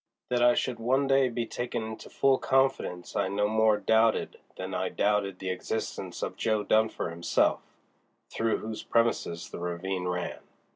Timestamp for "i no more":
3.15-3.77